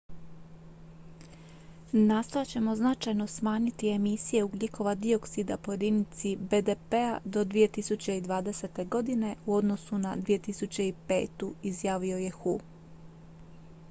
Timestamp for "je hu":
12.17-12.59